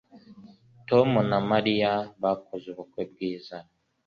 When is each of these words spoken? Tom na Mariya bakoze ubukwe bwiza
Tom 0.89 1.09
na 1.29 1.39
Mariya 1.51 1.91
bakoze 2.21 2.65
ubukwe 2.69 3.01
bwiza 3.11 3.57